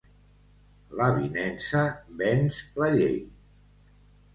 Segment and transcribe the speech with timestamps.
[1.01, 1.85] L'avinença
[2.25, 3.19] venç la llei.